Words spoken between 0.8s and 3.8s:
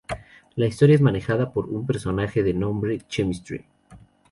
es manejada por un personaje de nombre Chemistry.